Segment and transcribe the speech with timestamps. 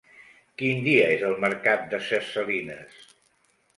[0.61, 3.05] Quin dia és el mercat de Ses Salines?